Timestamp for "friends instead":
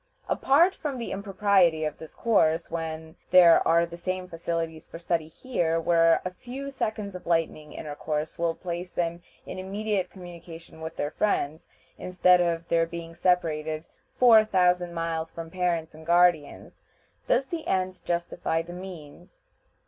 11.11-12.41